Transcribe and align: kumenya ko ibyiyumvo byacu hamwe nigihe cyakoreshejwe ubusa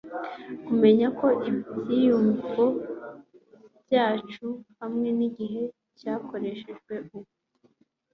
kumenya 0.65 1.07
ko 1.19 1.27
ibyiyumvo 1.49 2.65
byacu 3.83 4.47
hamwe 4.79 5.09
nigihe 5.17 5.61
cyakoreshejwe 5.99 6.93
ubusa 7.15 7.49